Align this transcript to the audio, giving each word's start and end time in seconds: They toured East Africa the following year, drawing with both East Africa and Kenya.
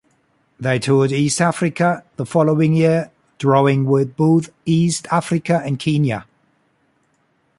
They 0.59 0.79
toured 0.79 1.11
East 1.11 1.39
Africa 1.39 2.03
the 2.15 2.25
following 2.25 2.73
year, 2.73 3.11
drawing 3.37 3.85
with 3.85 4.15
both 4.15 4.49
East 4.65 5.05
Africa 5.11 5.61
and 5.63 5.77
Kenya. 5.77 6.25